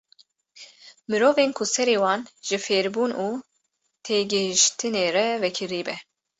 [1.09, 3.27] Mirovên ku serê wan ji fêrbûn û
[4.05, 5.95] têgehîştinê re vekirî be.